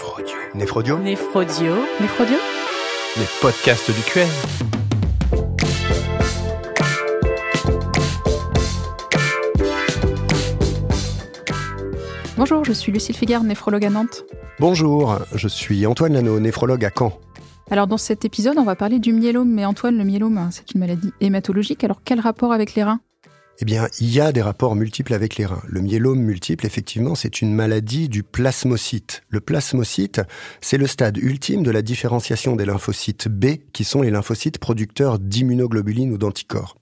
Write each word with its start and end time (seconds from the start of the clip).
Néphrodio. 0.00 0.36
Néphrodio. 0.54 0.98
Néphrodio. 0.98 1.74
Néphrodio. 2.00 2.36
Les 3.18 3.26
podcasts 3.42 3.90
du 3.90 4.00
QM. 4.00 4.26
Bonjour, 12.38 12.64
je 12.64 12.72
suis 12.72 12.90
Lucille 12.90 13.14
Figard, 13.14 13.44
néphrologue 13.44 13.84
à 13.84 13.90
Nantes. 13.90 14.24
Bonjour, 14.58 15.18
je 15.34 15.48
suis 15.48 15.84
Antoine 15.84 16.14
Lano, 16.14 16.40
néphrologue 16.40 16.86
à 16.86 16.90
Caen. 16.96 17.12
Alors 17.70 17.86
dans 17.86 17.98
cet 17.98 18.24
épisode, 18.24 18.56
on 18.56 18.64
va 18.64 18.76
parler 18.76 19.00
du 19.00 19.12
myélome, 19.12 19.50
mais 19.50 19.66
Antoine, 19.66 19.98
le 19.98 20.04
myélome, 20.04 20.48
c'est 20.50 20.72
une 20.72 20.80
maladie 20.80 21.12
hématologique, 21.20 21.84
alors 21.84 22.00
quel 22.02 22.20
rapport 22.20 22.54
avec 22.54 22.74
les 22.74 22.84
reins? 22.84 23.00
Eh 23.60 23.64
bien, 23.66 23.88
il 24.00 24.10
y 24.10 24.20
a 24.20 24.32
des 24.32 24.40
rapports 24.40 24.74
multiples 24.74 25.12
avec 25.12 25.36
les 25.36 25.44
reins. 25.44 25.62
Le 25.66 25.82
myélome 25.82 26.20
multiple, 26.20 26.64
effectivement, 26.64 27.14
c'est 27.14 27.42
une 27.42 27.52
maladie 27.52 28.08
du 28.08 28.22
plasmocyte. 28.22 29.22
Le 29.28 29.40
plasmocyte, 29.40 30.22
c'est 30.62 30.78
le 30.78 30.86
stade 30.86 31.18
ultime 31.18 31.62
de 31.62 31.70
la 31.70 31.82
différenciation 31.82 32.56
des 32.56 32.64
lymphocytes 32.64 33.28
B, 33.28 33.56
qui 33.74 33.84
sont 33.84 34.00
les 34.00 34.10
lymphocytes 34.10 34.58
producteurs 34.58 35.18
d'immunoglobulines 35.18 36.10
ou 36.10 36.16
d'anticorps. 36.16 36.78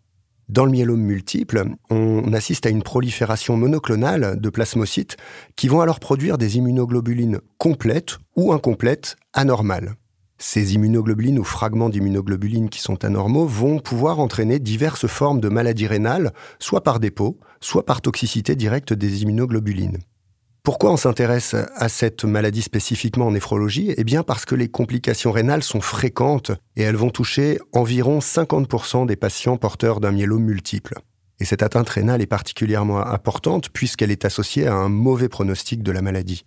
Dans 0.49 0.65
le 0.65 0.71
myélome 0.71 1.03
multiple, 1.03 1.65
on 1.91 2.33
assiste 2.33 2.65
à 2.65 2.71
une 2.71 2.85
prolifération 2.85 3.57
monoclonale 3.57 4.41
de 4.41 4.49
plasmocytes 4.49 5.17
qui 5.57 5.67
vont 5.67 5.81
alors 5.81 5.99
produire 5.99 6.39
des 6.39 6.59
immunoglobulines 6.59 7.41
complètes 7.59 8.19
ou 8.37 8.53
incomplètes 8.53 9.17
anormales. 9.35 9.97
Ces 10.39 10.75
immunoglobulines 10.75 11.41
ou 11.41 11.45
fragments 11.45 11.89
d'immunoglobulines 11.89 12.69
qui 12.69 12.81
sont 12.81 13.05
anormaux 13.05 13.47
vont 13.47 13.81
pouvoir 13.81 14.21
entraîner 14.21 14.61
diverses 14.61 15.09
formes 15.09 15.41
de 15.41 15.49
maladies 15.49 15.89
rénales, 15.89 16.33
soit 16.61 16.85
par 16.85 17.01
dépôt, 17.01 17.39
soit 17.61 17.85
par 17.85 18.01
toxicité 18.01 18.55
directe 18.55 18.93
des 18.93 19.23
immunoglobulines. 19.23 19.99
Pourquoi 20.63 20.93
on 20.93 20.97
s'intéresse 20.97 21.57
à 21.77 21.89
cette 21.89 22.25
maladie 22.25 22.63
spécifiquement 22.63 23.27
en 23.27 23.31
néphrologie? 23.33 23.95
Eh 23.97 24.05
bien 24.05 24.23
parce 24.23 24.45
que 24.45 24.55
les 24.55 24.69
complications 24.69 25.33
rénales 25.33 25.63
sont 25.65 25.81
fréquentes 25.81 26.53
et 26.77 26.83
elles 26.83 26.95
vont 26.95 27.11
toucher 27.11 27.59
environ 27.73 28.21
50% 28.21 29.07
des 29.07 29.17
patients 29.17 29.57
porteurs 29.57 29.99
d'un 29.99 30.13
myélome 30.13 30.45
multiple. 30.45 30.95
Et 31.41 31.45
cette 31.45 31.63
atteinte 31.63 31.89
rénale 31.89 32.21
est 32.23 32.27
particulièrement 32.27 33.05
importante 33.05 33.71
puisqu'elle 33.71 34.11
est 34.11 34.25
associée 34.25 34.67
à 34.67 34.75
un 34.75 34.89
mauvais 34.89 35.29
pronostic 35.29 35.83
de 35.83 35.91
la 35.91 36.03
maladie. 36.03 36.45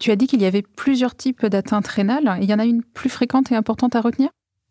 Tu 0.00 0.10
as 0.10 0.16
dit 0.16 0.26
qu'il 0.26 0.40
y 0.40 0.46
avait 0.46 0.62
plusieurs 0.62 1.14
types 1.14 1.44
d'atteintes 1.44 1.86
rénales. 1.86 2.38
Il 2.40 2.48
y 2.48 2.54
en 2.54 2.58
a 2.58 2.64
une 2.64 2.82
plus 2.82 3.10
fréquente 3.10 3.52
et 3.52 3.54
importante 3.54 3.94
à 3.94 4.00
retenir? 4.00 4.30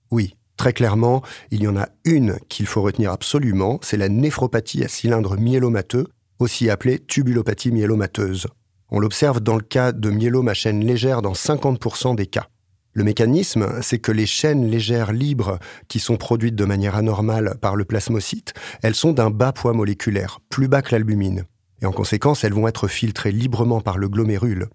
Oui, 0.10 0.36
très 0.58 0.74
clairement, 0.74 1.22
il 1.52 1.62
y 1.62 1.68
en 1.68 1.78
a 1.78 1.88
une 2.04 2.40
qu'il 2.50 2.66
faut 2.66 2.82
retenir 2.82 3.12
absolument, 3.12 3.80
c'est 3.84 3.96
la 3.96 4.10
néphropathie 4.10 4.84
à 4.84 4.88
cylindre 4.88 5.38
myélomateux, 5.38 6.08
aussi 6.40 6.72
appelée 6.72 6.98
tubulopathie 6.98 7.72
myélomateuse. 7.72 8.48
On 8.90 9.00
l'observe 9.00 9.40
dans 9.40 9.56
le 9.56 9.62
cas 9.62 9.92
de 9.92 10.10
myélome 10.10 10.48
à 10.48 10.56
chaîne 10.56 10.84
légère 10.84 11.22
dans 11.22 11.34
50% 11.34 12.16
des 12.16 12.26
cas. 12.26 12.48
Le 12.94 13.04
mécanisme, 13.04 13.68
c'est 13.84 14.00
que 14.00 14.12
les 14.12 14.26
chaînes 14.26 14.68
légères 14.68 15.14
libres 15.14 15.60
qui 15.90 16.00
sont 16.00 16.18
produites 16.18 16.56
de 16.56 16.66
manière 16.66 16.96
anormale 16.96 17.56
par 17.62 17.76
le 17.76 17.86
plasmocyte, 17.86 18.56
elles 18.82 18.96
sont 18.96 19.14
d'un 19.14 19.30
bas 19.30 19.54
poids 19.54 19.74
moléculaire, 19.74 20.40
plus 20.50 20.68
bas 20.68 20.82
que 20.82 20.96
l'albumine. 20.96 21.44
Et 21.84 21.86
en 21.86 21.92
conséquence, 21.92 22.44
elles 22.44 22.54
vont 22.54 22.68
être 22.68 22.88
filtrées 22.88 23.32
librement 23.32 23.80
par 23.80 24.00
le 24.00 24.10
glomérule. 24.10 24.70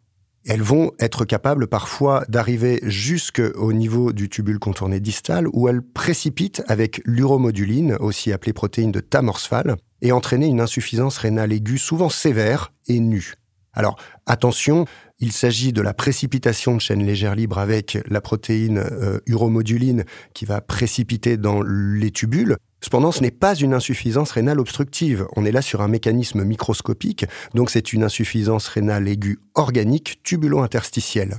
Elles 0.46 0.62
vont 0.62 0.92
être 1.00 1.24
capables 1.24 1.66
parfois 1.68 2.24
d'arriver 2.28 2.80
jusqu'au 2.82 3.72
niveau 3.72 4.12
du 4.12 4.28
tubule 4.28 4.58
contourné 4.58 5.00
distal 5.00 5.46
où 5.52 5.68
elles 5.68 5.80
précipitent 5.80 6.62
avec 6.68 7.00
l'uromoduline, 7.06 7.96
aussi 8.00 8.30
appelée 8.30 8.52
protéine 8.52 8.92
de 8.92 9.00
Tamorsphal, 9.00 9.76
et 10.02 10.12
entraîner 10.12 10.46
une 10.46 10.60
insuffisance 10.60 11.16
rénale 11.16 11.52
aiguë 11.52 11.78
souvent 11.78 12.10
sévère 12.10 12.72
et 12.88 13.00
nue. 13.00 13.34
Alors 13.72 13.96
attention, 14.26 14.84
il 15.18 15.32
s'agit 15.32 15.72
de 15.72 15.80
la 15.80 15.94
précipitation 15.94 16.74
de 16.74 16.80
chaînes 16.80 17.04
légères 17.04 17.34
libres 17.34 17.58
avec 17.58 17.98
la 18.08 18.20
protéine 18.20 18.78
euh, 18.78 19.20
uromoduline 19.26 20.04
qui 20.34 20.44
va 20.44 20.60
précipiter 20.60 21.36
dans 21.38 21.62
les 21.62 22.10
tubules. 22.10 22.56
Cependant, 22.84 23.12
ce 23.12 23.22
n'est 23.22 23.30
pas 23.30 23.54
une 23.54 23.72
insuffisance 23.72 24.32
rénale 24.32 24.60
obstructive. 24.60 25.26
On 25.36 25.46
est 25.46 25.52
là 25.52 25.62
sur 25.62 25.80
un 25.80 25.88
mécanisme 25.88 26.44
microscopique, 26.44 27.24
donc 27.54 27.70
c'est 27.70 27.94
une 27.94 28.04
insuffisance 28.04 28.68
rénale 28.68 29.08
aiguë 29.08 29.38
organique 29.54 30.22
tubulo-interstitielle. 30.22 31.38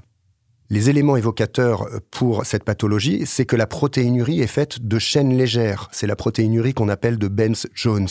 Les 0.72 0.90
éléments 0.90 1.18
évocateurs 1.18 1.88
pour 2.10 2.48
cette 2.48 2.64
pathologie, 2.64 3.28
c'est 3.28 3.46
que 3.46 3.56
la 3.56 3.68
protéinurie 3.68 4.42
est 4.42 4.48
faite 4.48 4.88
de 4.88 4.98
chaînes 4.98 5.38
légères. 5.38 5.88
C'est 5.92 6.08
la 6.08 6.16
protéinurie 6.16 6.74
qu'on 6.74 6.90
appelle 6.90 7.20
de 7.20 7.28
Benz-Jones. 7.28 8.08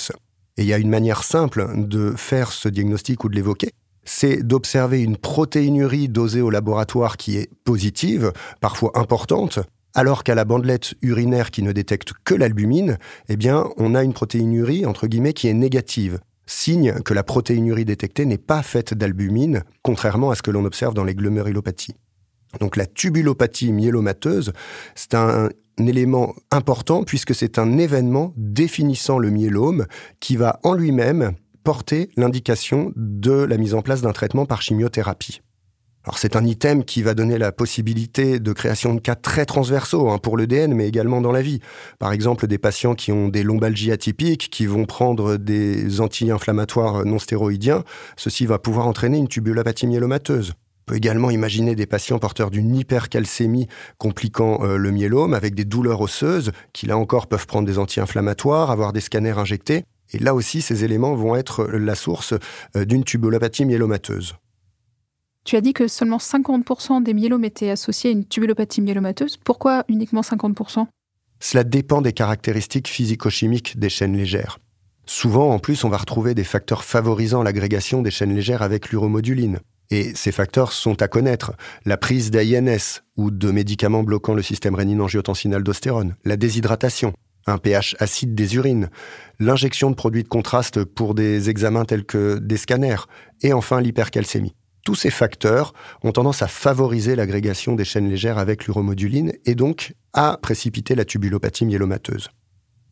Et 0.56 0.62
il 0.62 0.69
y 0.69 0.72
a 0.72 0.78
une 0.78 0.89
manière 0.89 1.25
simple 1.25 1.72
de 1.75 2.15
faire 2.16 2.53
ce 2.53 2.69
diagnostic 2.69 3.25
ou 3.25 3.28
de 3.28 3.34
l'évoquer 3.34 3.72
c'est 4.06 4.43
d'observer 4.43 5.01
une 5.01 5.16
protéinurie 5.16 6.11
dosée 6.11 6.43
au 6.43 6.51
laboratoire 6.51 7.16
qui 7.16 7.39
est 7.39 7.51
positive, 7.65 8.33
parfois 8.61 8.93
importante, 8.97 9.61
alors 9.94 10.25
qu'à 10.25 10.34
la 10.34 10.44
bandelette 10.44 10.94
urinaire 11.03 11.50
qui 11.50 11.62
ne 11.62 11.72
détecte 11.72 12.12
que 12.25 12.34
l'albumine, 12.34 12.99
eh 13.28 13.37
bien, 13.37 13.65
on 13.77 13.94
a 13.94 14.03
une 14.03 14.12
protéinurie, 14.12 14.87
entre 14.87 15.06
guillemets, 15.06 15.32
qui 15.32 15.49
est 15.49 15.55
négative. 15.55 16.19
Signe 16.47 17.00
que 17.05 17.15
la 17.15 17.22
protéinurie 17.22 17.84
détectée 17.84 18.27
n'est 18.27 18.37
pas 18.38 18.62
faite 18.62 18.93
d'albumine, 18.93 19.62
contrairement 19.83 20.31
à 20.31 20.34
ce 20.34 20.43
que 20.43 20.50
l'on 20.50 20.65
observe 20.65 20.94
dans 20.94 21.04
les 21.04 21.15
glomérulopathies. 21.15 21.94
Donc 22.60 22.77
la 22.77 22.87
tubulopathie 22.87 23.72
myélomateuse, 23.72 24.53
c'est 24.94 25.15
un, 25.15 25.49
un 25.78 25.87
élément 25.87 26.34
important 26.50 27.04
puisque 27.04 27.34
c'est 27.34 27.59
un 27.59 27.78
événement 27.78 28.33
définissant 28.37 29.19
le 29.19 29.31
myélome 29.31 29.87
qui 30.21 30.37
va 30.37 30.60
en 30.62 30.75
lui-même 30.75 31.33
porter 31.62 32.10
l'indication 32.16 32.93
de 32.97 33.33
la 33.33 33.56
mise 33.56 33.75
en 33.75 33.83
place 33.83 34.03
d'un 34.03 34.12
traitement 34.12 34.47
par 34.47 34.62
chimiothérapie. 34.62 35.41
Alors 36.04 36.19
c'est 36.19 36.37
un 36.37 36.44
item 36.44 36.84
qui 36.84 37.03
va 37.03 37.15
donner 37.15 37.38
la 37.38 37.50
possibilité 37.50 38.38
de 38.38 38.53
création 38.53 38.92
de 38.92 39.00
cas 39.00 39.15
très 39.15 39.47
transversaux 39.47 40.10
hein, 40.10 40.19
pour 40.19 40.37
l'EDN, 40.37 40.75
mais 40.75 40.87
également 40.87 41.22
dans 41.22 41.32
la 41.32 41.41
vie. 41.41 41.60
Par 41.98 42.12
exemple, 42.12 42.47
des 42.47 42.59
patients 42.59 42.94
qui 42.94 43.10
ont 43.10 43.28
des 43.28 43.42
lombalgies 43.42 43.91
atypiques, 43.91 44.50
qui 44.50 44.66
vont 44.66 44.84
prendre 44.84 45.37
des 45.37 46.03
anti-inflammatoires 46.03 47.06
non 47.06 47.19
stéroïdiens, 47.19 47.84
ceci 48.16 48.44
va 48.44 48.59
pouvoir 48.59 48.87
entraîner 48.87 49.16
une 49.16 49.28
tubulopathie 49.28 49.87
myélomateuse. 49.87 50.53
On 50.87 50.92
peut 50.92 50.97
également 50.97 51.31
imaginer 51.31 51.75
des 51.75 51.87
patients 51.87 52.19
porteurs 52.19 52.50
d'une 52.50 52.76
hypercalcémie 52.76 53.69
compliquant 53.97 54.62
euh, 54.62 54.76
le 54.76 54.91
myélome 54.91 55.32
avec 55.32 55.54
des 55.54 55.65
douleurs 55.65 56.03
osseuses 56.03 56.53
qui 56.75 56.84
là 56.84 56.98
encore 56.98 57.28
peuvent 57.28 57.47
prendre 57.47 57.66
des 57.66 57.78
anti-inflammatoires, 57.78 58.71
avoir 58.71 58.92
des 58.92 59.00
scanners 59.00 59.38
injectés. 59.38 59.84
Et 60.12 60.19
là 60.19 60.34
aussi, 60.34 60.60
ces 60.60 60.84
éléments 60.84 61.15
vont 61.15 61.34
être 61.34 61.65
la 61.65 61.94
source 61.94 62.34
euh, 62.76 62.84
d'une 62.84 63.04
tubulopathie 63.04 63.65
myélomateuse. 63.65 64.34
Tu 65.44 65.56
as 65.56 65.60
dit 65.60 65.75
que 65.75 65.88
seulement 65.88 66.16
50% 66.16 67.03
des 67.03 67.12
myélomes 67.12 67.44
étaient 67.44 67.69
associés 67.69 68.09
à 68.09 68.12
une 68.15 68.25
tubulopathie 68.25 68.81
myélomateuse. 68.81 69.37
Pourquoi 69.37 69.84
uniquement 69.88 70.22
50% 70.22 70.87
Cela 71.38 71.65
dépend 71.65 72.00
des 72.00 72.15
caractéristiques 72.15 72.88
physico-chimiques 72.88 73.78
des 73.78 73.91
chaînes 73.91 74.16
légères. 74.16 74.59
Souvent, 75.04 75.50
en 75.50 75.59
plus, 75.59 75.84
on 75.84 75.91
va 75.91 75.99
retrouver 75.99 76.34
des 76.34 76.44
facteurs 76.44 76.83
favorisant 76.83 77.43
l'agrégation 77.43 78.00
des 78.00 78.10
chaînes 78.10 78.34
légères 78.34 78.62
avec 78.62 78.88
l'uromoduline. 78.88 79.59
Et 79.91 80.15
ces 80.15 80.33
facteurs 80.33 80.72
sont 80.72 81.03
à 81.03 81.09
connaître. 81.09 81.53
La 81.84 81.99
prise 81.99 82.31
d'AINS 82.31 83.03
ou 83.19 83.31
de 83.31 83.50
médicaments 83.50 84.03
bloquant 84.03 84.33
le 84.33 84.41
système 84.41 84.75
rénine-angiotensinale-aldostérone, 84.75 86.16
la 86.25 86.38
déshydratation, 86.38 87.12
un 87.47 87.59
pH 87.59 87.97
acide 87.99 88.34
des 88.34 88.54
urines, 88.56 88.88
l'injection 89.38 89.91
de 89.91 89.94
produits 89.94 90.22
de 90.22 90.28
contraste 90.28 90.84
pour 90.84 91.15
des 91.15 91.50
examens 91.50 91.84
tels 91.84 92.06
que 92.06 92.38
des 92.38 92.56
scanners, 92.56 93.04
et 93.43 93.53
enfin 93.53 93.83
l'hypercalcémie. 93.83 94.54
Tous 94.84 94.95
ces 94.95 95.11
facteurs 95.11 95.72
ont 96.03 96.12
tendance 96.12 96.43
à 96.43 96.47
favoriser 96.47 97.17
l'agrégation 97.17 97.75
des 97.75 97.87
chaînes 97.87 98.11
légères 98.11 98.37
avec 98.37 98.67
l'uromoduline 98.67 99.33
et 99.47 99.55
donc 99.55 99.95
à 100.12 100.39
précipiter 100.41 100.95
la 100.95 101.06
tubulopathie 101.06 101.65
myélomateuse. 101.65 102.28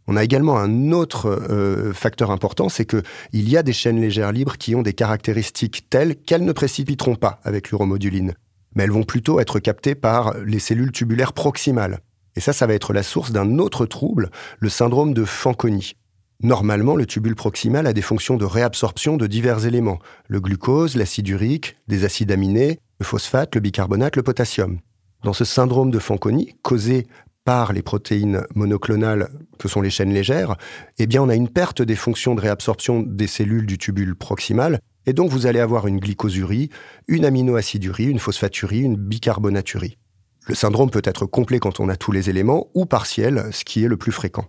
On 0.08 0.16
a 0.16 0.24
également 0.24 0.58
un 0.58 0.90
autre 0.90 1.28
euh, 1.28 1.92
facteur 1.92 2.30
important, 2.30 2.70
c'est 2.70 2.86
qu'il 2.86 3.48
y 3.48 3.58
a 3.58 3.62
des 3.62 3.74
chaînes 3.74 4.00
légères 4.00 4.32
libres 4.32 4.56
qui 4.56 4.74
ont 4.74 4.82
des 4.82 4.94
caractéristiques 4.94 5.88
telles 5.90 6.16
qu'elles 6.16 6.46
ne 6.46 6.52
précipiteront 6.52 7.14
pas 7.14 7.40
avec 7.44 7.70
l'uromoduline, 7.70 8.34
mais 8.74 8.84
elles 8.84 8.90
vont 8.90 9.04
plutôt 9.04 9.38
être 9.38 9.60
captées 9.60 9.94
par 9.94 10.34
les 10.38 10.58
cellules 10.58 10.92
tubulaires 10.92 11.34
proximales. 11.34 12.00
Et 12.36 12.40
ça, 12.40 12.54
ça 12.54 12.66
va 12.66 12.72
être 12.72 12.94
la 12.94 13.02
source 13.02 13.32
d'un 13.32 13.58
autre 13.58 13.84
trouble, 13.84 14.30
le 14.58 14.70
syndrome 14.70 15.12
de 15.12 15.26
Fanconi. 15.26 15.94
Normalement, 16.42 16.96
le 16.96 17.06
tubule 17.06 17.36
proximal 17.36 17.86
a 17.86 17.92
des 17.92 18.02
fonctions 18.02 18.36
de 18.36 18.44
réabsorption 18.44 19.16
de 19.16 19.28
divers 19.28 19.64
éléments, 19.64 20.00
le 20.26 20.40
glucose, 20.40 20.96
l'acide 20.96 21.28
urique, 21.28 21.76
des 21.86 22.04
acides 22.04 22.32
aminés, 22.32 22.80
le 22.98 23.04
phosphate, 23.04 23.54
le 23.54 23.60
bicarbonate, 23.60 24.16
le 24.16 24.24
potassium. 24.24 24.80
Dans 25.22 25.32
ce 25.32 25.44
syndrome 25.44 25.92
de 25.92 26.00
Fanconi, 26.00 26.56
causé 26.62 27.06
par 27.44 27.72
les 27.72 27.82
protéines 27.82 28.42
monoclonales 28.56 29.28
que 29.60 29.68
sont 29.68 29.80
les 29.80 29.90
chaînes 29.90 30.12
légères, 30.12 30.56
eh 30.98 31.06
bien 31.06 31.22
on 31.22 31.28
a 31.28 31.36
une 31.36 31.48
perte 31.48 31.80
des 31.80 31.94
fonctions 31.94 32.34
de 32.34 32.40
réabsorption 32.40 33.04
des 33.06 33.28
cellules 33.28 33.66
du 33.66 33.78
tubule 33.78 34.16
proximal, 34.16 34.80
et 35.06 35.12
donc 35.12 35.30
vous 35.30 35.46
allez 35.46 35.60
avoir 35.60 35.86
une 35.86 36.00
glycosurie, 36.00 36.70
une 37.06 37.24
aminoacidurie, 37.24 38.06
une 38.06 38.18
phosphaturie, 38.18 38.82
une 38.82 38.96
bicarbonaturie. 38.96 39.96
Le 40.48 40.56
syndrome 40.56 40.90
peut 40.90 41.02
être 41.04 41.24
complet 41.24 41.60
quand 41.60 41.78
on 41.78 41.88
a 41.88 41.94
tous 41.94 42.10
les 42.10 42.30
éléments 42.30 42.66
ou 42.74 42.84
partiel, 42.84 43.44
ce 43.52 43.64
qui 43.64 43.84
est 43.84 43.88
le 43.88 43.96
plus 43.96 44.10
fréquent. 44.10 44.46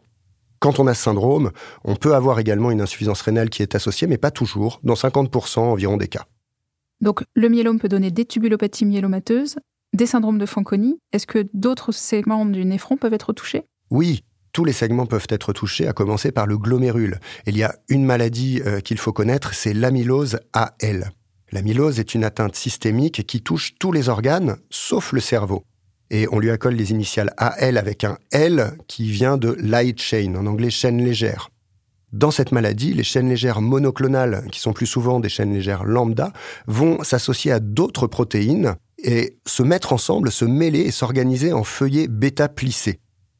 Quand 0.63 0.79
on 0.79 0.87
a 0.87 0.93
ce 0.93 1.03
syndrome, 1.03 1.51
on 1.83 1.97
peut 1.97 2.15
avoir 2.15 2.39
également 2.39 2.71
une 2.71 2.79
insuffisance 2.79 3.19
rénale 3.19 3.49
qui 3.49 3.63
est 3.63 3.75
associée, 3.75 4.07
mais 4.07 4.17
pas 4.17 4.31
toujours, 4.31 4.79
dans 4.85 4.93
50% 4.93 5.59
environ 5.59 5.97
des 5.97 6.07
cas. 6.07 6.25
Donc 7.01 7.25
le 7.35 7.49
myélome 7.49 7.79
peut 7.79 7.89
donner 7.89 8.11
des 8.11 8.23
tubulopathies 8.23 8.85
myélomateuses. 8.85 9.57
des 9.91 10.05
syndromes 10.05 10.37
de 10.37 10.45
Fanconi, 10.45 11.01
est-ce 11.11 11.27
que 11.27 11.49
d'autres 11.53 11.91
segments 11.91 12.45
du 12.45 12.63
néphron 12.63 12.95
peuvent 12.95 13.13
être 13.13 13.33
touchés? 13.33 13.65
Oui, 13.91 14.23
tous 14.53 14.63
les 14.63 14.71
segments 14.71 15.05
peuvent 15.05 15.27
être 15.27 15.51
touchés, 15.51 15.85
à 15.85 15.91
commencer 15.91 16.31
par 16.31 16.47
le 16.47 16.57
glomérule. 16.57 17.19
Il 17.45 17.57
y 17.57 17.63
a 17.63 17.75
une 17.89 18.05
maladie 18.05 18.61
euh, 18.65 18.79
qu'il 18.79 18.99
faut 18.99 19.11
connaître, 19.11 19.53
c'est 19.53 19.73
l'amylose 19.73 20.39
AL. 20.53 21.11
L'amylose 21.51 21.99
est 21.99 22.15
une 22.15 22.23
atteinte 22.23 22.55
systémique 22.55 23.27
qui 23.27 23.41
touche 23.41 23.75
tous 23.79 23.91
les 23.91 24.07
organes, 24.07 24.55
sauf 24.69 25.11
le 25.11 25.19
cerveau. 25.19 25.65
Et 26.13 26.27
on 26.31 26.37
lui 26.37 26.51
accole 26.51 26.75
les 26.75 26.91
initiales 26.91 27.33
AL 27.37 27.75
avec 27.75 28.03
un 28.03 28.19
L 28.31 28.77
qui 28.87 29.09
vient 29.09 29.35
de 29.35 29.57
light 29.59 29.99
chain, 29.99 30.35
en 30.35 30.45
anglais 30.45 30.69
chaîne 30.69 31.03
légère. 31.03 31.49
Dans 32.11 32.29
cette 32.29 32.51
maladie, 32.51 32.93
les 32.93 33.03
chaînes 33.03 33.29
légères 33.29 33.61
monoclonales, 33.61 34.45
qui 34.51 34.59
sont 34.59 34.73
plus 34.73 34.85
souvent 34.85 35.19
des 35.19 35.27
chaînes 35.27 35.51
légères 35.51 35.85
lambda, 35.85 36.31
vont 36.67 37.03
s'associer 37.03 37.51
à 37.51 37.59
d'autres 37.59 38.05
protéines 38.05 38.75
et 38.99 39.39
se 39.47 39.63
mettre 39.63 39.91
ensemble, 39.91 40.31
se 40.31 40.45
mêler 40.45 40.81
et 40.81 40.91
s'organiser 40.91 41.51
en 41.51 41.63
feuillets 41.63 42.07
bêta-plissés. 42.07 42.99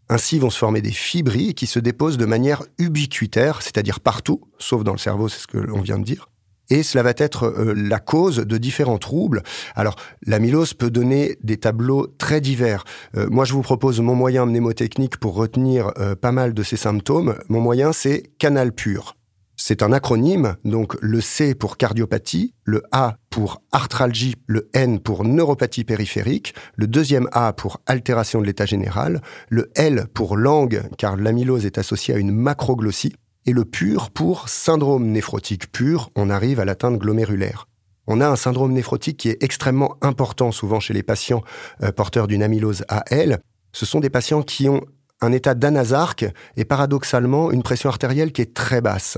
Ainsi 0.09 0.39
vont 0.39 0.49
se 0.49 0.57
former 0.57 0.81
des 0.81 0.91
fibrilles 0.91 1.53
qui 1.53 1.67
se 1.67 1.77
déposent 1.77 2.17
de 2.17 2.25
manière 2.25 2.63
ubiquitaire, 2.79 3.61
c'est-à-dire 3.61 3.99
partout, 3.99 4.41
sauf 4.57 4.83
dans 4.83 4.93
le 4.93 4.97
cerveau, 4.97 5.29
c'est 5.29 5.41
ce 5.41 5.47
que 5.47 5.59
l'on 5.59 5.81
vient 5.81 5.99
de 5.99 6.05
dire. 6.05 6.27
Et 6.69 6.83
cela 6.83 7.04
va 7.04 7.13
être 7.18 7.45
euh, 7.45 7.74
la 7.75 8.00
cause 8.00 8.38
de 8.38 8.57
différents 8.57 8.98
troubles. 8.98 9.44
Alors, 9.75 9.95
l'amylose 10.25 10.74
peut 10.74 10.89
donner 10.89 11.38
des 11.44 11.57
tableaux 11.57 12.07
très 12.18 12.42
divers. 12.42 12.83
Euh, 13.15 13.27
moi, 13.30 13.45
je 13.45 13.54
vous 13.54 13.62
propose 13.62 14.00
mon 14.00 14.15
moyen 14.15 14.45
mnémotechnique 14.45 15.18
pour 15.18 15.36
retenir 15.36 15.92
euh, 16.00 16.15
pas 16.15 16.31
mal 16.31 16.54
de 16.54 16.63
ces 16.63 16.77
symptômes. 16.77 17.36
Mon 17.50 17.60
moyen, 17.60 17.92
c'est 17.94 18.24
canal 18.38 18.71
pur. 18.71 19.15
C'est 19.56 19.83
un 19.83 19.94
acronyme, 19.94 20.56
donc 20.65 20.98
le 21.00 21.21
C 21.21 21.54
pour 21.54 21.77
cardiopathie, 21.77 22.56
le 22.63 22.81
A 22.92 23.18
pour 23.30 23.62
arthralgie, 23.71 24.36
le 24.48 24.69
N 24.74 25.00
pour 25.00 25.24
neuropathie 25.24 25.83
périphérique, 25.83 26.56
le 26.75 26.88
deuxième 26.88 27.30
A 27.33 27.54
pour 27.54 27.80
altération 27.86 28.42
de 28.42 28.48
l'état 28.48 28.65
général, 28.65 29.21
le 29.50 29.69
L 29.75 30.07
pour 30.13 30.38
langue, 30.38 30.81
car 30.98 31.18
l'amylose 31.18 31.68
est 31.68 31.77
associée 31.77 32.15
à 32.15 32.18
une 32.18 32.31
macroglossie, 32.31 33.13
et 33.45 33.51
le 33.51 33.65
pur 33.65 34.09
pour 34.09 34.49
syndrome 34.49 35.07
néphrotique 35.07 35.71
pur, 35.71 36.09
on 36.15 36.29
arrive 36.29 36.59
à 36.59 36.65
l'atteinte 36.65 36.97
glomérulaire. 36.97 37.67
On 38.07 38.21
a 38.21 38.27
un 38.27 38.35
syndrome 38.35 38.73
néphrotique 38.73 39.17
qui 39.17 39.29
est 39.29 39.41
extrêmement 39.41 39.95
important 40.01 40.51
souvent 40.51 40.79
chez 40.79 40.93
les 40.93 41.03
patients 41.03 41.43
euh, 41.81 41.91
porteurs 41.91 42.27
d'une 42.27 42.43
amylose 42.43 42.83
AL. 42.89 43.39
Ce 43.71 43.85
sont 43.85 43.99
des 43.99 44.09
patients 44.09 44.43
qui 44.43 44.67
ont 44.67 44.81
un 45.21 45.31
état 45.31 45.55
d'anasarque 45.55 46.25
et 46.57 46.65
paradoxalement 46.65 47.51
une 47.51 47.63
pression 47.63 47.89
artérielle 47.89 48.33
qui 48.33 48.41
est 48.41 48.53
très 48.53 48.81
basse. 48.81 49.17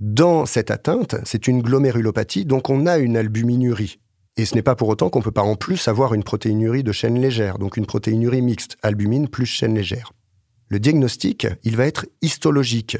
Dans 0.00 0.46
cette 0.46 0.72
atteinte, 0.72 1.14
c'est 1.24 1.46
une 1.46 1.62
glomérulopathie, 1.62 2.44
donc 2.44 2.70
on 2.70 2.86
a 2.86 2.98
une 2.98 3.16
albuminurie. 3.16 4.00
Et 4.36 4.46
ce 4.46 4.54
n'est 4.54 4.62
pas 4.62 4.74
pour 4.74 4.88
autant 4.88 5.10
qu'on 5.10 5.20
ne 5.20 5.24
peut 5.24 5.30
pas 5.30 5.42
en 5.42 5.54
plus 5.54 5.86
avoir 5.86 6.14
une 6.14 6.24
protéinurie 6.24 6.82
de 6.82 6.90
chaîne 6.90 7.20
légère, 7.20 7.58
donc 7.58 7.76
une 7.76 7.86
protéinurie 7.86 8.42
mixte, 8.42 8.76
albumine 8.82 9.28
plus 9.28 9.46
chaîne 9.46 9.74
légère. 9.74 10.12
Le 10.68 10.80
diagnostic, 10.80 11.46
il 11.62 11.76
va 11.76 11.86
être 11.86 12.06
histologique. 12.22 12.96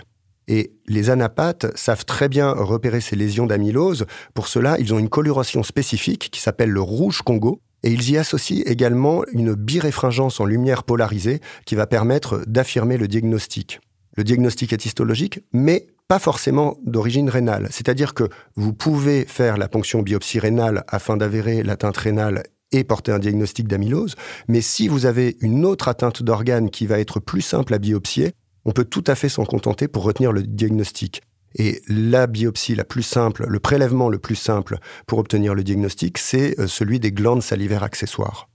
Et 0.48 0.72
les 0.86 1.10
anapathes 1.10 1.66
savent 1.76 2.04
très 2.04 2.28
bien 2.28 2.50
repérer 2.50 3.00
ces 3.00 3.16
lésions 3.16 3.46
d'amylose. 3.46 4.06
Pour 4.34 4.48
cela, 4.48 4.76
ils 4.78 4.92
ont 4.92 4.98
une 4.98 5.08
coloration 5.08 5.62
spécifique 5.62 6.30
qui 6.30 6.40
s'appelle 6.40 6.70
le 6.70 6.80
rouge 6.80 7.22
Congo. 7.22 7.60
Et 7.84 7.90
ils 7.90 8.10
y 8.10 8.16
associent 8.16 8.62
également 8.64 9.24
une 9.32 9.54
biréfringence 9.54 10.38
en 10.38 10.44
lumière 10.44 10.84
polarisée 10.84 11.40
qui 11.66 11.74
va 11.74 11.86
permettre 11.86 12.44
d'affirmer 12.46 12.96
le 12.96 13.08
diagnostic. 13.08 13.80
Le 14.16 14.24
diagnostic 14.24 14.72
est 14.72 14.84
histologique, 14.84 15.40
mais 15.52 15.88
pas 16.06 16.18
forcément 16.18 16.76
d'origine 16.84 17.30
rénale. 17.30 17.68
C'est-à-dire 17.70 18.14
que 18.14 18.28
vous 18.54 18.72
pouvez 18.72 19.24
faire 19.24 19.56
la 19.56 19.68
ponction 19.68 20.02
biopsie 20.02 20.38
rénale 20.38 20.84
afin 20.86 21.16
d'avérer 21.16 21.62
l'atteinte 21.62 21.96
rénale 21.96 22.42
et 22.72 22.84
porter 22.84 23.12
un 23.12 23.18
diagnostic 23.18 23.68
d'amylose, 23.68 24.14
mais 24.48 24.60
si 24.60 24.88
vous 24.88 25.06
avez 25.06 25.36
une 25.40 25.64
autre 25.64 25.88
atteinte 25.88 26.22
d'organe 26.22 26.70
qui 26.70 26.86
va 26.86 26.98
être 26.98 27.20
plus 27.20 27.42
simple 27.42 27.74
à 27.74 27.78
biopsier, 27.78 28.32
on 28.64 28.72
peut 28.72 28.84
tout 28.84 29.04
à 29.06 29.14
fait 29.14 29.28
s'en 29.28 29.44
contenter 29.44 29.88
pour 29.88 30.04
retenir 30.04 30.32
le 30.32 30.42
diagnostic. 30.42 31.22
Et 31.54 31.82
la 31.86 32.26
biopsie 32.26 32.74
la 32.74 32.84
plus 32.84 33.02
simple, 33.02 33.44
le 33.46 33.60
prélèvement 33.60 34.08
le 34.08 34.18
plus 34.18 34.36
simple 34.36 34.78
pour 35.06 35.18
obtenir 35.18 35.54
le 35.54 35.62
diagnostic, 35.62 36.18
c'est 36.18 36.58
euh, 36.58 36.66
celui 36.66 36.98
des 36.98 37.12
glandes 37.12 37.42
salivaires 37.42 37.82
accessoires. 37.82 38.48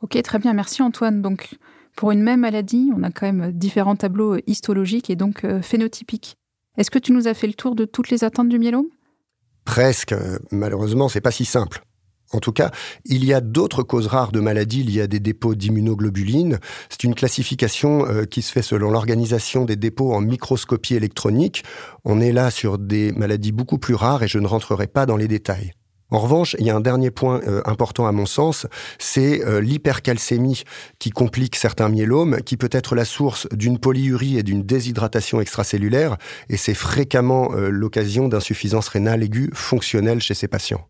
Ok, 0.00 0.20
très 0.22 0.38
bien, 0.38 0.52
merci 0.52 0.80
Antoine. 0.82 1.22
Donc, 1.22 1.56
pour 1.96 2.12
une 2.12 2.22
même 2.22 2.40
maladie, 2.40 2.92
on 2.96 3.02
a 3.02 3.10
quand 3.10 3.26
même 3.26 3.50
différents 3.50 3.96
tableaux 3.96 4.36
histologiques 4.46 5.10
et 5.10 5.16
donc 5.16 5.44
euh, 5.44 5.60
phénotypiques. 5.60 6.36
Est-ce 6.76 6.92
que 6.92 7.00
tu 7.00 7.12
nous 7.12 7.26
as 7.26 7.34
fait 7.34 7.48
le 7.48 7.54
tour 7.54 7.74
de 7.74 7.84
toutes 7.84 8.10
les 8.10 8.22
atteintes 8.22 8.48
du 8.48 8.60
myélome? 8.60 8.86
Presque. 9.64 10.14
Malheureusement, 10.52 11.08
c'est 11.08 11.20
pas 11.20 11.32
si 11.32 11.44
simple. 11.44 11.82
En 12.32 12.40
tout 12.40 12.52
cas, 12.52 12.70
il 13.06 13.24
y 13.24 13.32
a 13.32 13.40
d'autres 13.40 13.82
causes 13.82 14.06
rares 14.06 14.32
de 14.32 14.40
maladies 14.40 14.82
liées 14.82 15.02
à 15.02 15.06
des 15.06 15.20
dépôts 15.20 15.54
d'immunoglobulines. 15.54 16.58
C'est 16.90 17.04
une 17.04 17.14
classification 17.14 18.06
euh, 18.06 18.24
qui 18.24 18.42
se 18.42 18.52
fait 18.52 18.62
selon 18.62 18.90
l'organisation 18.90 19.64
des 19.64 19.76
dépôts 19.76 20.12
en 20.12 20.20
microscopie 20.20 20.94
électronique. 20.94 21.64
On 22.04 22.20
est 22.20 22.32
là 22.32 22.50
sur 22.50 22.78
des 22.78 23.12
maladies 23.12 23.52
beaucoup 23.52 23.78
plus 23.78 23.94
rares 23.94 24.22
et 24.22 24.28
je 24.28 24.38
ne 24.38 24.46
rentrerai 24.46 24.88
pas 24.88 25.06
dans 25.06 25.16
les 25.16 25.28
détails. 25.28 25.72
En 26.10 26.18
revanche, 26.18 26.56
il 26.58 26.66
y 26.66 26.70
a 26.70 26.76
un 26.76 26.80
dernier 26.80 27.10
point 27.10 27.40
euh, 27.46 27.62
important 27.66 28.06
à 28.06 28.12
mon 28.12 28.24
sens, 28.24 28.66
c'est 28.98 29.44
euh, 29.44 29.60
l'hypercalcémie 29.60 30.64
qui 30.98 31.10
complique 31.10 31.56
certains 31.56 31.90
myélomes, 31.90 32.40
qui 32.44 32.56
peut 32.56 32.70
être 32.72 32.94
la 32.94 33.04
source 33.04 33.46
d'une 33.52 33.78
polyurie 33.78 34.38
et 34.38 34.42
d'une 34.42 34.62
déshydratation 34.62 35.40
extracellulaire, 35.40 36.16
et 36.48 36.56
c'est 36.56 36.74
fréquemment 36.74 37.50
l'occasion 37.52 38.28
d'insuffisance 38.28 38.88
rénale 38.88 39.22
aiguë 39.22 39.50
fonctionnelle 39.52 40.20
chez 40.20 40.34
ces 40.34 40.48
patients. 40.48 40.88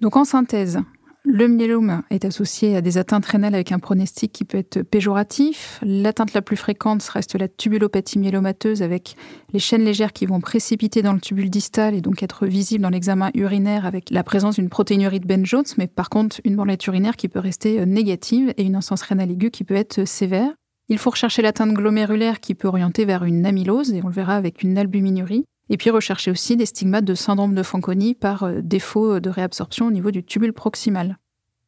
Donc 0.00 0.16
en 0.16 0.24
synthèse, 0.24 0.80
le 1.28 1.48
myélome 1.48 2.02
est 2.10 2.24
associé 2.24 2.76
à 2.76 2.80
des 2.80 2.98
atteintes 2.98 3.26
rénales 3.26 3.56
avec 3.56 3.72
un 3.72 3.80
pronostic 3.80 4.30
qui 4.30 4.44
peut 4.44 4.58
être 4.58 4.82
péjoratif. 4.82 5.80
L'atteinte 5.82 6.34
la 6.34 6.40
plus 6.40 6.56
fréquente 6.56 7.02
reste 7.02 7.34
la 7.34 7.48
tubulopathie 7.48 8.20
myélomateuse 8.20 8.80
avec 8.80 9.16
les 9.52 9.58
chaînes 9.58 9.82
légères 9.82 10.12
qui 10.12 10.26
vont 10.26 10.40
précipiter 10.40 11.02
dans 11.02 11.12
le 11.12 11.20
tubule 11.20 11.50
distal 11.50 11.94
et 11.94 12.00
donc 12.00 12.22
être 12.22 12.46
visibles 12.46 12.82
dans 12.82 12.90
l'examen 12.90 13.30
urinaire 13.34 13.86
avec 13.86 14.10
la 14.10 14.22
présence 14.22 14.54
d'une 14.54 14.68
protéinurie 14.68 15.18
de 15.18 15.26
Ben-Jones, 15.26 15.64
mais 15.78 15.88
par 15.88 16.10
contre 16.10 16.40
une 16.44 16.54
bandelette 16.54 16.86
urinaire 16.86 17.16
qui 17.16 17.28
peut 17.28 17.40
rester 17.40 17.80
euh, 17.80 17.86
négative 17.86 18.54
et 18.56 18.62
une 18.62 18.76
instance 18.76 19.02
rénale 19.02 19.32
aiguë 19.32 19.50
qui 19.50 19.64
peut 19.64 19.74
être 19.74 20.02
euh, 20.02 20.06
sévère. 20.06 20.52
Il 20.88 20.98
faut 20.98 21.10
rechercher 21.10 21.42
l'atteinte 21.42 21.72
glomérulaire 21.72 22.38
qui 22.38 22.54
peut 22.54 22.68
orienter 22.68 23.04
vers 23.04 23.24
une 23.24 23.44
amylose 23.44 23.92
et 23.92 24.00
on 24.04 24.06
le 24.06 24.14
verra 24.14 24.36
avec 24.36 24.62
une 24.62 24.78
albuminurie. 24.78 25.44
Et 25.68 25.76
puis 25.76 25.90
rechercher 25.90 26.30
aussi 26.30 26.56
des 26.56 26.66
stigmates 26.66 27.04
de 27.04 27.14
syndrome 27.14 27.54
de 27.54 27.62
Fanconi 27.62 28.14
par 28.14 28.44
euh, 28.44 28.60
défaut 28.62 29.20
de 29.20 29.30
réabsorption 29.30 29.86
au 29.86 29.90
niveau 29.90 30.10
du 30.10 30.24
tubule 30.24 30.52
proximal. 30.52 31.18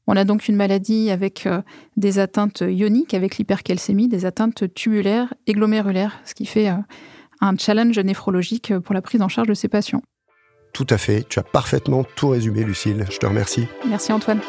On 0.06 0.16
a 0.16 0.24
donc 0.24 0.48
une 0.48 0.56
maladie 0.56 1.10
avec 1.10 1.46
euh, 1.46 1.60
des 1.96 2.18
atteintes 2.18 2.62
ioniques, 2.66 3.12
avec 3.14 3.36
l'hypercalcémie, 3.36 4.08
des 4.08 4.24
atteintes 4.24 4.72
tubulaires 4.72 5.34
et 5.46 5.52
glomérulaires, 5.52 6.20
ce 6.24 6.34
qui 6.34 6.46
fait 6.46 6.70
euh, 6.70 6.76
un 7.40 7.56
challenge 7.56 7.98
néphrologique 7.98 8.76
pour 8.78 8.94
la 8.94 9.02
prise 9.02 9.20
en 9.20 9.28
charge 9.28 9.48
de 9.48 9.54
ces 9.54 9.68
patients. 9.68 10.02
Tout 10.72 10.86
à 10.90 10.98
fait, 10.98 11.26
tu 11.28 11.38
as 11.38 11.42
parfaitement 11.42 12.04
tout 12.04 12.28
résumé 12.28 12.62
Lucille, 12.62 13.04
je 13.10 13.18
te 13.18 13.26
remercie. 13.26 13.66
Merci 13.88 14.12
Antoine. 14.12 14.40